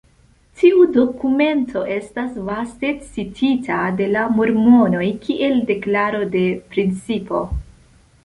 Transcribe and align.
Tiu 0.59 0.85
dokumento 0.93 1.81
estas 1.95 2.31
vaste 2.47 2.89
citita 3.17 3.81
de 3.99 4.07
la 4.15 4.23
mormonoj 4.39 5.05
kiel 5.27 5.61
deklaro 5.73 6.23
de 6.37 6.43
principo. 6.73 7.43